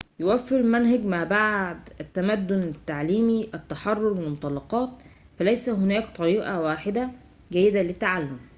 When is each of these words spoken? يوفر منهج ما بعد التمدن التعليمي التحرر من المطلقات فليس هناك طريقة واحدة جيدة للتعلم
يوفر 0.19 0.63
منهج 0.63 1.05
ما 1.05 1.23
بعد 1.23 1.89
التمدن 1.99 2.63
التعليمي 2.63 3.49
التحرر 3.53 4.13
من 4.13 4.23
المطلقات 4.23 4.89
فليس 5.39 5.69
هناك 5.69 6.09
طريقة 6.17 6.59
واحدة 6.59 7.11
جيدة 7.51 7.81
للتعلم 7.81 8.41